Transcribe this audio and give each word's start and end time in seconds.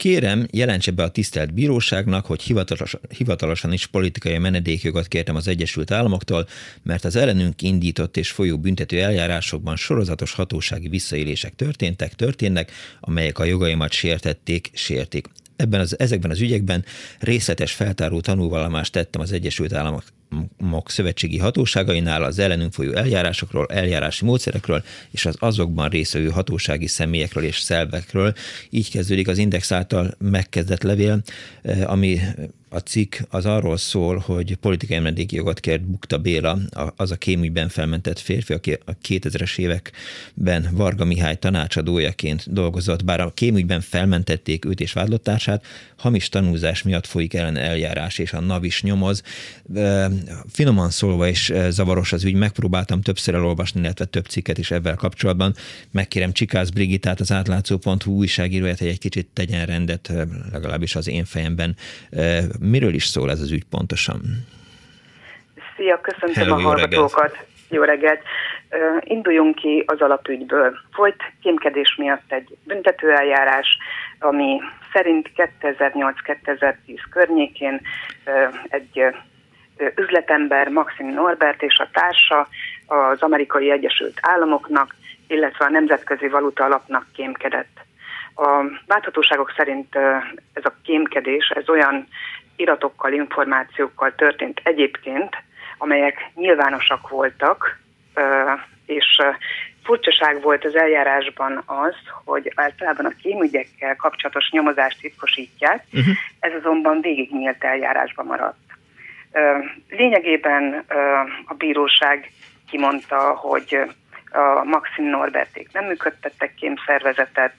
kérem, 0.00 0.46
jelentse 0.50 0.90
be 0.90 1.02
a 1.02 1.08
tisztelt 1.08 1.54
bíróságnak, 1.54 2.26
hogy 2.26 2.42
hivatalosan, 2.42 3.00
hivatalosan 3.16 3.72
is 3.72 3.86
politikai 3.86 4.38
menedékjogot 4.38 5.08
kértem 5.08 5.36
az 5.36 5.48
Egyesült 5.48 5.90
Államoktól, 5.90 6.48
mert 6.82 7.04
az 7.04 7.16
ellenünk 7.16 7.62
indított 7.62 8.16
és 8.16 8.30
folyó 8.30 8.58
büntető 8.58 9.02
eljárásokban 9.02 9.76
sorozatos 9.76 10.32
hatósági 10.32 10.88
visszaélések 10.88 11.54
történtek, 11.54 12.14
történnek, 12.14 12.72
amelyek 13.00 13.38
a 13.38 13.44
jogaimat 13.44 13.92
sértették, 13.92 14.70
sértik. 14.72 15.26
Ebben 15.56 15.80
az, 15.80 15.98
ezekben 15.98 16.30
az 16.30 16.40
ügyekben 16.40 16.84
részletes 17.18 17.72
feltáró 17.72 18.20
tanulvallomást 18.20 18.92
tettem 18.92 19.20
az 19.20 19.32
Egyesült 19.32 19.72
Államok 19.72 20.04
államok 20.30 20.90
szövetségi 20.90 21.38
hatóságainál 21.38 22.22
az 22.22 22.38
ellenünk 22.38 22.72
folyó 22.72 22.92
eljárásokról, 22.92 23.66
eljárási 23.66 24.24
módszerekről 24.24 24.82
és 25.10 25.26
az 25.26 25.36
azokban 25.38 25.88
részvevő 25.88 26.28
hatósági 26.28 26.86
személyekről 26.86 27.44
és 27.44 27.58
szervekről. 27.58 28.34
Így 28.70 28.90
kezdődik 28.90 29.28
az 29.28 29.38
Index 29.38 29.72
által 29.72 30.14
megkezdett 30.18 30.82
levél, 30.82 31.22
eh, 31.62 31.90
ami 31.90 32.20
a 32.72 32.78
cikk 32.78 33.14
az 33.28 33.46
arról 33.46 33.76
szól, 33.76 34.18
hogy 34.18 34.56
politikai 34.56 34.98
menedéki 34.98 35.36
jogot 35.36 35.60
kért 35.60 35.82
Bukta 35.82 36.18
Béla, 36.18 36.58
az 36.96 37.10
a 37.10 37.16
kémügyben 37.16 37.68
felmentett 37.68 38.18
férfi, 38.18 38.52
aki 38.52 38.72
a 38.72 38.98
2000-es 39.08 39.58
években 39.58 40.68
Varga 40.72 41.04
Mihály 41.04 41.36
tanácsadójaként 41.36 42.52
dolgozott, 42.52 43.04
bár 43.04 43.20
a 43.20 43.30
kémügyben 43.30 43.80
felmentették 43.80 44.64
őt 44.64 44.80
és 44.80 44.92
vádlottársát, 44.92 45.64
hamis 45.96 46.28
tanúzás 46.28 46.82
miatt 46.82 47.06
folyik 47.06 47.34
ellen 47.34 47.56
eljárás, 47.56 48.18
és 48.18 48.32
a 48.32 48.40
NAV 48.40 48.64
is 48.64 48.82
nyomoz. 48.82 49.22
Finoman 50.52 50.90
szólva 50.90 51.26
is 51.26 51.52
zavaros 51.68 52.12
az 52.12 52.24
ügy, 52.24 52.34
megpróbáltam 52.34 53.00
többször 53.00 53.34
elolvasni, 53.34 53.80
illetve 53.80 54.04
több 54.04 54.24
cikket 54.24 54.58
is 54.58 54.70
ebben 54.70 54.96
kapcsolatban. 54.96 55.54
Megkérem 55.92 56.32
Csikász 56.32 56.70
Brigitát, 56.70 57.20
az 57.20 57.32
átlátszó.hu 57.32 58.12
újságíróját, 58.12 58.78
hogy 58.78 58.88
egy 58.88 58.98
kicsit 58.98 59.28
tegyen 59.34 59.66
rendet, 59.66 60.12
legalábbis 60.52 60.96
az 60.96 61.08
én 61.08 61.24
fejemben 61.24 61.76
Miről 62.60 62.94
is 62.94 63.04
szól 63.04 63.30
ez 63.30 63.40
az 63.40 63.50
ügy 63.50 63.64
pontosan? 63.64 64.20
Szia, 65.76 66.00
köszöntöm 66.00 66.42
Hello, 66.44 66.54
a 66.54 66.60
hallgatókat. 66.60 67.46
Jó 67.68 67.82
reggelt! 67.82 68.20
Induljunk 69.00 69.54
ki 69.54 69.82
az 69.86 70.00
alapügyből. 70.00 70.78
Folyt 70.92 71.22
kémkedés 71.42 71.94
miatt 71.98 72.32
egy 72.32 72.56
büntetőeljárás, 72.64 73.76
ami 74.18 74.60
szerint 74.92 75.30
2008-2010 75.60 76.76
környékén 77.10 77.80
egy 78.68 79.04
üzletember, 79.96 80.68
Maxim 80.68 81.08
Norbert 81.08 81.62
és 81.62 81.78
a 81.78 81.88
társa 81.92 82.48
az 82.86 83.22
amerikai 83.22 83.70
Egyesült 83.70 84.18
Államoknak, 84.20 84.94
illetve 85.26 85.64
a 85.64 85.70
Nemzetközi 85.70 86.28
Valuta 86.28 86.64
Alapnak 86.64 87.06
kémkedett. 87.12 87.78
A 88.34 88.64
láthatóságok 88.86 89.52
szerint 89.56 89.96
ez 90.52 90.64
a 90.64 90.74
kémkedés, 90.82 91.48
ez 91.48 91.68
olyan 91.68 92.06
iratokkal, 92.56 93.12
információkkal 93.12 94.14
történt 94.14 94.60
egyébként, 94.64 95.36
amelyek 95.78 96.30
nyilvánosak 96.34 97.08
voltak, 97.08 97.78
és 98.86 99.06
furcsaság 99.84 100.42
volt 100.42 100.64
az 100.64 100.76
eljárásban 100.76 101.62
az, 101.66 101.94
hogy 102.24 102.52
általában 102.54 103.06
a 103.06 103.14
kémügyekkel 103.22 103.96
kapcsolatos 103.96 104.50
nyomozást 104.50 105.00
titkosítják, 105.00 105.84
uh-huh. 105.92 106.14
ez 106.40 106.52
azonban 106.54 107.00
végig 107.00 107.30
nyílt 107.30 107.64
eljárásban 107.64 108.26
maradt. 108.26 108.69
Lényegében 109.88 110.84
a 111.46 111.54
bíróság 111.54 112.32
kimondta, 112.70 113.34
hogy 113.34 113.78
a 114.30 114.64
Maxim 114.64 115.04
Norberték 115.04 115.68
nem 115.72 115.84
működtettek 115.84 116.54
kémszervezetet, 116.54 117.52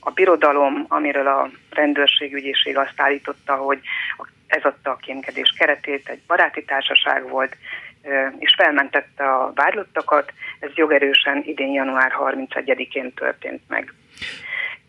a 0.00 0.10
birodalom, 0.10 0.84
amiről 0.88 1.26
a 1.26 1.50
rendőrségügyészség 1.70 2.76
azt 2.76 2.92
állította, 2.96 3.54
hogy 3.54 3.80
ez 4.46 4.62
adta 4.64 4.90
a 4.90 4.96
kémkedés 4.96 5.54
keretét, 5.58 6.08
egy 6.08 6.20
baráti 6.26 6.64
társaság 6.64 7.28
volt, 7.28 7.56
és 8.38 8.54
felmentette 8.56 9.24
a 9.24 9.52
vádlottakat, 9.54 10.32
ez 10.60 10.70
jogerősen 10.74 11.42
idén 11.46 11.72
január 11.72 12.12
31-én 12.20 13.14
történt 13.14 13.62
meg. 13.68 13.92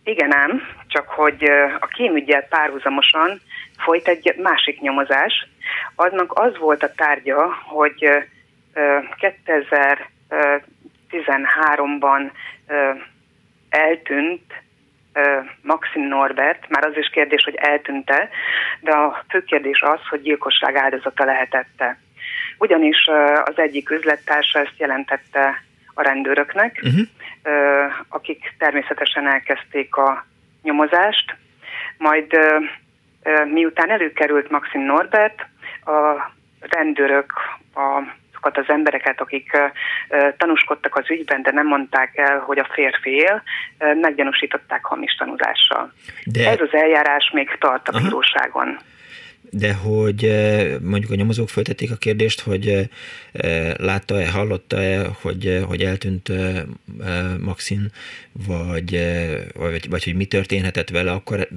Igen 0.10 0.34
ám, 0.36 0.62
csak 0.88 1.08
hogy 1.08 1.44
a 1.80 1.86
kémügyel 1.86 2.42
párhuzamosan 2.42 3.42
folyt 3.78 4.08
egy 4.08 4.36
másik 4.38 4.80
nyomozás, 4.80 5.48
aznak 5.96 6.40
az 6.40 6.58
volt 6.58 6.84
a 6.84 6.94
tárgya, 6.94 7.54
hogy 7.66 8.10
2013-ban 11.10 12.32
eltűnt 13.70 14.54
Maxim 15.62 16.08
Norbert, 16.08 16.70
már 16.70 16.84
az 16.84 16.98
is 16.98 17.10
kérdés, 17.10 17.44
hogy 17.44 17.56
eltűnte, 17.56 18.30
de 18.82 18.92
a 18.92 19.24
fő 19.30 19.44
kérdés 19.44 19.82
az, 19.82 20.00
hogy 20.10 20.22
gyilkosság 20.22 20.76
áldozata 20.76 21.26
lehetette. 21.26 21.98
Ugyanis 22.58 23.08
az 23.44 23.58
egyik 23.60 23.90
üzlettársa 23.90 24.60
ezt 24.60 24.78
jelentette 24.78 25.64
a 25.94 26.02
rendőröknek, 26.02 26.82
uh-huh. 26.84 27.08
Akik 28.10 28.54
természetesen 28.58 29.28
elkezdték 29.28 29.96
a 29.96 30.26
nyomozást, 30.62 31.36
majd 31.98 32.38
miután 33.46 33.90
előkerült 33.90 34.50
Maxim 34.50 34.82
Norbert, 34.82 35.46
a 35.86 36.32
rendőrök 36.60 37.34
a 37.76 38.02
azokat 38.42 38.58
az 38.58 38.74
embereket, 38.74 39.22
akik 39.22 39.58
tanúskodtak 40.38 40.96
az 40.96 41.10
ügyben, 41.10 41.42
de 41.42 41.52
nem 41.52 41.68
mondták 41.68 42.18
el, 42.18 42.40
hogy 42.40 42.60
a 42.60 42.68
férfi 42.72 43.10
él, 43.10 43.44
meggyanúsították 43.78 44.86
hamis 44.86 45.16
tanúzással. 45.16 45.94
De... 46.26 46.50
Ez 46.50 46.62
az 46.62 46.74
eljárás 46.74 47.32
még 47.34 47.58
tart 47.60 47.88
a 47.88 48.00
bíróságon. 48.00 48.78
De 49.52 49.74
hogy 49.74 50.32
mondjuk 50.82 51.12
a 51.12 51.16
nyomozók 51.16 51.50
föltették 51.50 51.92
a 51.92 51.96
kérdést, 51.96 52.42
hogy 52.42 52.90
látta-e, 53.78 54.32
hallotta-e, 54.32 55.10
hogy, 55.22 55.64
hogy 55.68 55.82
eltűnt 55.82 56.32
Maxin, 57.40 57.92
vagy, 58.48 59.00
vagy, 59.54 59.90
vagy 59.90 60.04
hogy 60.04 60.16
mi 60.16 60.26
történhetett 60.26 60.90
vele, 60.90 61.12
akkor 61.12 61.48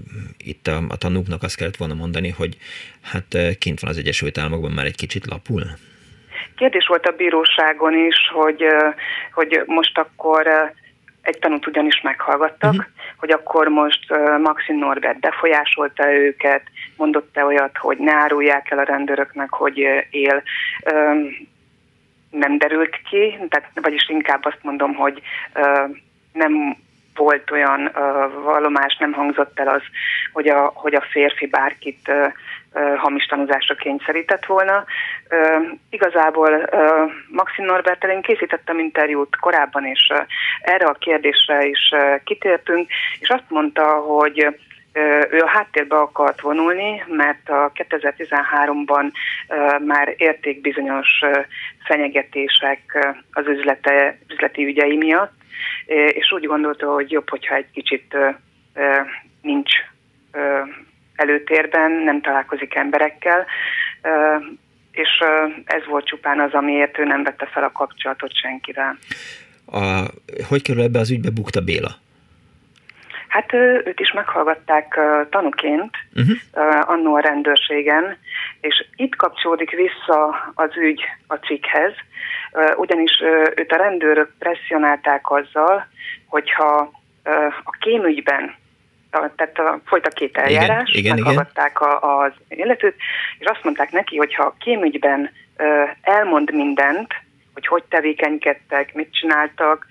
itt 0.45 0.67
a, 0.67 0.83
a 0.89 0.97
tanúknak 0.97 1.43
azt 1.43 1.57
kellett 1.57 1.77
volna 1.77 1.95
mondani, 1.95 2.29
hogy 2.29 2.57
hát 3.01 3.39
kint 3.59 3.81
van 3.81 3.91
az 3.91 3.99
Egyesült 3.99 4.39
Államokban 4.39 4.73
már 4.73 4.87
egy 4.87 4.97
kicsit 4.97 5.27
lapul. 5.27 5.63
Kérdés 6.57 6.87
volt 6.87 7.07
a 7.07 7.17
bíróságon 7.17 8.07
is, 8.07 8.17
hogy, 8.33 8.65
hogy 9.33 9.63
most 9.67 9.99
akkor 9.99 10.73
egy 11.23 11.39
tanút 11.39 11.67
ugyanis 11.67 12.01
meghallgattak, 12.01 12.73
uh-huh. 12.73 12.87
hogy 13.17 13.31
akkor 13.31 13.69
most 13.69 14.15
Maxim 14.43 14.79
Norbert 14.79 15.21
befolyásolta 15.21 16.13
őket, 16.13 16.63
mondott-e 16.97 17.45
olyat, 17.45 17.77
hogy 17.77 17.99
ne 17.99 18.13
árulják 18.13 18.71
el 18.71 18.79
a 18.79 18.85
rendőröknek, 18.85 19.51
hogy 19.51 19.79
él. 20.11 20.43
Nem 22.31 22.59
derült 22.59 23.01
ki, 23.11 23.39
tehát, 23.49 23.71
vagyis 23.75 24.09
inkább 24.09 24.45
azt 24.45 24.63
mondom, 24.63 24.95
hogy 24.95 25.23
nem 26.33 26.77
volt 27.15 27.51
olyan 27.51 27.81
uh, 27.81 27.93
vallomás, 28.43 28.97
nem 28.97 29.13
hangzott 29.13 29.59
el 29.59 29.69
az, 29.69 29.83
hogy 30.33 30.49
a, 30.49 30.73
hogy 30.75 30.95
a 30.95 31.07
férfi 31.11 31.47
bárkit 31.47 32.09
uh, 32.09 32.17
uh, 32.17 32.33
hamis 32.97 33.25
tanúzásra 33.25 33.75
kényszerített 33.75 34.47
volna. 34.47 34.85
Igazából 35.91 36.69
Maxim 37.29 37.65
Norbertel 37.65 38.11
én 38.11 38.23
készítettem 38.23 38.79
interjút 38.79 39.37
korábban, 39.37 39.87
és 39.87 40.13
erre 40.61 40.85
a 40.85 40.93
kérdésre 40.99 41.67
is 41.67 41.95
kitértünk, 42.25 42.91
és 43.21 43.29
azt 43.29 43.49
mondta, 43.49 43.85
hogy 43.85 44.47
ő 45.31 45.41
a 45.41 45.49
háttérbe 45.49 45.97
akart 45.97 46.41
vonulni, 46.41 47.05
mert 47.07 47.49
a 47.49 47.73
2013-ban 47.75 49.13
már 49.87 50.15
érték 50.17 50.61
bizonyos 50.61 51.09
fenyegetések 51.85 53.15
az 53.33 53.47
üzlete, 53.47 54.19
üzleti 54.29 54.65
ügyei 54.65 54.97
miatt, 54.97 55.33
és 55.87 56.33
úgy 56.33 56.47
gondolta, 56.47 56.93
hogy 56.93 57.11
jobb, 57.11 57.31
hogyha 57.31 57.55
egy 57.55 57.71
kicsit 57.73 58.17
nincs 59.43 59.73
előtérben, 61.23 61.91
nem 61.91 62.21
találkozik 62.21 62.75
emberekkel, 62.75 63.47
és 64.93 65.09
ez 65.65 65.87
volt 65.87 66.07
csupán 66.07 66.41
az, 66.41 66.53
amiért 66.53 66.99
ő 66.99 67.05
nem 67.05 67.23
vette 67.23 67.47
fel 67.47 67.65
a 67.65 67.73
kapcsolatot 67.73 68.37
senkivel. 68.37 68.97
A, 69.67 70.03
hogy 70.49 70.63
kerül 70.63 70.83
ebbe 70.83 70.99
az 70.99 71.11
ügybe 71.11 71.31
Bukta 71.31 71.61
Béla? 71.61 71.91
Hát 73.29 73.53
őt 73.85 74.01
is 74.01 74.13
meghallgatták 74.13 74.99
tanuként 75.31 75.97
uh-huh. 76.15 76.91
annó 76.91 77.15
a 77.15 77.21
rendőrségen, 77.21 78.17
és 78.61 78.87
itt 78.97 79.17
kapcsolódik 79.17 79.71
vissza 79.71 80.53
az 80.55 80.77
ügy 80.77 81.03
a 81.27 81.35
cikkhez, 81.35 81.93
ugyanis 82.77 83.21
őt 83.55 83.73
a 83.73 83.77
rendőrök 83.77 84.33
presszionálták 84.39 85.31
azzal, 85.31 85.87
hogyha 86.27 86.91
a 87.65 87.71
kémügyben 87.81 88.55
tehát 89.13 89.59
a, 89.59 89.81
folyt 89.85 90.07
a 90.07 90.11
két 90.11 90.37
eljárás, 90.37 90.91
igen, 90.93 91.15
meghallgatták 91.15 91.79
igen. 91.81 91.93
A, 91.93 92.23
az 92.23 92.33
illetőt, 92.49 92.97
és 93.39 93.47
azt 93.47 93.65
mondták 93.65 93.91
neki, 93.91 94.17
hogy 94.17 94.35
ha 94.35 94.43
a 94.43 94.55
kémügyben 94.59 95.31
elmond 96.03 96.53
mindent, 96.53 97.15
hogy 97.55 97.67
hogy 97.67 97.83
tevékenykedtek, 97.89 98.95
mit 98.95 99.15
csináltak, 99.15 99.87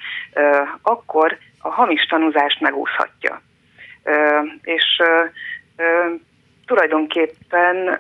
akkor 0.82 1.38
a 1.60 1.70
hamis 1.70 2.06
tanúzást 2.06 2.60
megúszhatja. 2.60 3.42
és 4.62 5.02
tulajdonképpen 6.66 8.00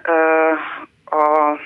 a, 1.05 1.57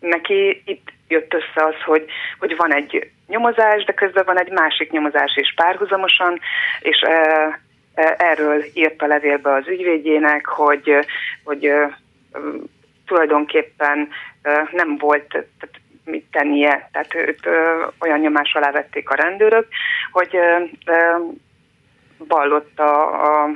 neki 0.00 0.62
itt 0.64 0.92
jött 1.08 1.34
össze 1.34 1.66
az, 1.66 1.74
hogy, 1.84 2.04
hogy 2.38 2.56
van 2.56 2.74
egy 2.74 3.10
nyomozás, 3.26 3.84
de 3.84 3.92
közben 3.92 4.24
van 4.24 4.40
egy 4.40 4.50
másik 4.50 4.90
nyomozás 4.90 5.36
is 5.36 5.54
párhuzamosan, 5.56 6.40
és 6.80 7.02
erről 8.16 8.64
írt 8.74 9.02
a 9.02 9.06
levélbe 9.06 9.52
az 9.52 9.68
ügyvédjének, 9.68 10.46
hogy, 10.46 11.06
hogy 11.44 11.72
tulajdonképpen 13.06 14.08
nem 14.72 14.96
volt 14.98 15.26
tehát 15.28 15.80
mit 16.04 16.26
tennie, 16.30 16.88
tehát 16.92 17.14
őt 17.14 17.48
olyan 18.00 18.18
nyomás 18.18 18.54
alá 18.54 18.70
vették 18.70 19.10
a 19.10 19.14
rendőrök, 19.14 19.66
hogy 20.12 20.38
vallott 22.18 22.78
a, 22.78 23.22
a 23.24 23.50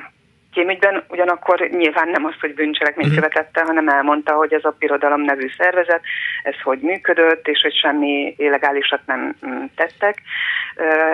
kémügyben, 0.53 1.05
ugyanakkor 1.09 1.69
nyilván 1.71 2.09
nem 2.09 2.25
az, 2.25 2.35
hogy 2.41 2.55
bűncselekményt 2.55 3.09
uh-huh. 3.09 3.25
követette, 3.25 3.65
hanem 3.65 3.89
elmondta, 3.89 4.33
hogy 4.33 4.53
ez 4.53 4.65
a 4.65 4.77
Birodalom 4.79 5.21
nevű 5.21 5.51
szervezet, 5.57 6.01
ez 6.43 6.61
hogy 6.63 6.79
működött, 6.79 7.49
és 7.49 7.61
hogy 7.63 7.75
semmi 7.75 8.35
illegálisat 8.37 9.01
nem 9.07 9.37
tettek, 9.75 10.23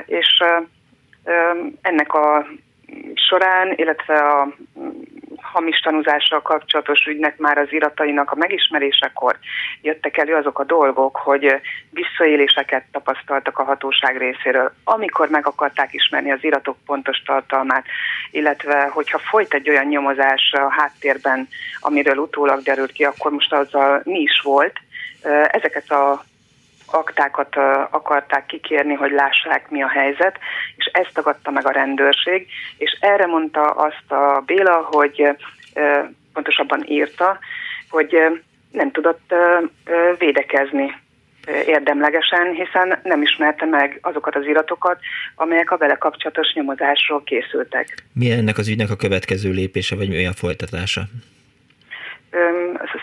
és 0.07 0.43
ennek 1.83 2.15
a 2.15 2.47
során, 3.31 3.73
illetve 3.77 4.19
a 4.19 4.49
hamis 5.41 5.81
tanúzással 5.81 6.43
kapcsolatos 6.43 7.06
ügynek 7.06 7.38
már 7.38 7.59
az 7.59 7.73
iratainak 7.73 8.31
a 8.31 8.37
megismerésekor 8.37 9.38
jöttek 9.82 10.17
elő 10.17 10.35
azok 10.35 10.59
a 10.59 10.65
dolgok, 10.65 11.17
hogy 11.17 11.61
visszaéléseket 11.91 12.85
tapasztaltak 12.93 13.59
a 13.59 13.65
hatóság 13.65 14.17
részéről, 14.17 14.73
amikor 14.85 15.29
meg 15.29 15.47
akarták 15.47 15.93
ismerni 15.93 16.32
az 16.32 16.44
iratok 16.44 16.77
pontos 16.87 17.23
tartalmát, 17.23 17.85
illetve 18.31 18.88
hogyha 18.93 19.19
folyt 19.19 19.55
egy 19.55 19.71
olyan 19.71 19.87
nyomozás 19.87 20.53
a 20.53 20.73
háttérben, 20.73 21.49
amiről 21.81 22.17
utólag 22.17 22.62
derült 22.62 22.93
ki, 22.93 23.05
akkor 23.05 23.31
most 23.31 23.53
azzal 23.53 24.00
mi 24.05 24.19
is 24.21 24.41
volt, 24.43 24.79
ezeket 25.50 25.91
a 25.91 26.25
aktákat 26.93 27.57
akarták 27.91 28.47
kikérni, 28.47 28.95
hogy 28.95 29.11
lássák, 29.11 29.71
mi 29.71 29.83
a 29.83 29.89
helyzet, 29.89 30.39
és 30.77 30.85
ezt 30.93 31.15
tagadta 31.15 31.51
meg 31.51 31.67
a 31.67 31.71
rendőrség, 31.71 32.47
és 32.79 32.99
erre 33.01 33.27
mondta 33.27 33.63
azt 33.63 34.13
a 34.13 34.43
Béla, 34.47 34.89
hogy 34.91 35.29
pontosabban 36.33 36.85
írta, 36.87 37.39
hogy 37.89 38.17
nem 38.73 38.91
tudott 38.91 39.35
védekezni 40.19 40.95
érdemlegesen, 41.67 42.55
hiszen 42.55 42.99
nem 43.03 43.23
ismerte 43.23 43.65
meg 43.65 43.99
azokat 44.03 44.37
az 44.37 44.47
iratokat, 44.47 44.99
amelyek 45.35 45.71
a 45.71 45.77
vele 45.77 45.95
kapcsolatos 45.95 46.53
nyomozásról 46.53 47.23
készültek. 47.23 47.95
Mi 48.13 48.31
ennek 48.31 48.59
az 48.59 48.69
ügynek 48.69 48.91
a 48.91 48.97
következő 48.97 49.51
lépése, 49.51 49.97
vagy 49.97 50.11
olyan 50.11 50.33
folytatása? 50.33 51.03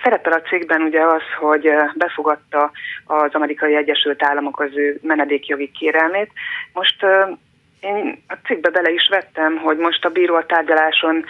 Szerepel 0.04 0.32
a 0.32 0.42
cikkben 0.42 0.82
ugye 0.82 1.02
az, 1.02 1.22
hogy 1.40 1.70
befogadta 1.96 2.72
az 3.06 3.34
amerikai 3.34 3.76
Egyesült 3.76 4.24
Államok 4.24 4.60
az 4.60 4.70
ő 4.76 5.00
menedékjogi 5.02 5.72
kérelmét. 5.72 6.32
Most 6.74 7.06
én 7.80 8.24
a 8.28 8.36
cikkbe 8.46 8.70
bele 8.70 8.90
is 8.90 9.08
vettem, 9.10 9.58
hogy 9.58 9.78
most 9.78 10.06
a 10.06 10.10
bíró 10.10 10.36
a 10.36 10.46
tárgyaláson 10.46 11.26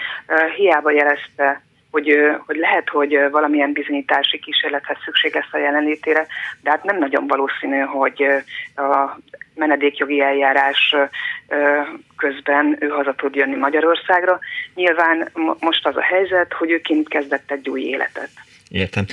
hiába 0.56 0.92
jelezte, 0.92 1.62
hogy, 1.98 2.18
hogy 2.46 2.56
lehet, 2.56 2.90
hogy 2.90 3.18
valamilyen 3.32 3.72
bizonyítási 3.72 4.40
kísérlethez 4.40 4.98
szükség 5.06 5.34
lesz 5.34 5.52
a 5.54 5.58
jelenlétére, 5.58 6.26
de 6.62 6.70
hát 6.70 6.84
nem 6.84 6.98
nagyon 6.98 7.28
valószínű, 7.28 7.80
hogy 7.80 8.24
a 8.76 9.20
menedékjogi 9.56 10.22
eljárás 10.22 10.96
közben 12.18 12.78
ő 12.80 12.88
haza 12.88 13.14
tud 13.14 13.36
jönni 13.36 13.56
Magyarországra. 13.56 14.40
Nyilván 14.76 15.30
most 15.60 15.88
az 15.88 15.96
a 15.96 16.02
helyzet, 16.02 16.54
hogy 16.54 16.72
ő 16.72 16.82
kint 16.82 17.10
kezdett 17.10 17.52
egy 17.52 17.70
új 17.70 17.82
életet. 17.82 18.30
Értem. 18.70 19.06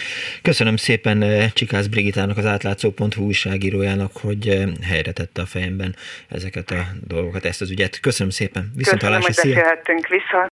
Köszönöm 0.42 0.76
szépen 0.76 1.24
Csikász 1.52 1.86
Brigitának, 1.86 2.36
az 2.36 2.46
átlátszó.hu 2.46 3.24
újságírójának, 3.24 4.10
hogy 4.22 4.64
helyre 4.90 5.12
tette 5.12 5.40
a 5.42 5.46
fejemben 5.46 5.94
ezeket 6.28 6.70
a 6.70 6.82
dolgokat, 7.06 7.44
ezt 7.44 7.60
az 7.60 7.70
ügyet. 7.70 8.00
Köszönöm 8.00 8.32
szépen. 8.32 8.72
Viszont 8.76 9.00
Köszönöm, 9.00 9.20
hogy 9.20 9.34
beszélhettünk. 9.34 10.08
Vissza. 10.08 10.40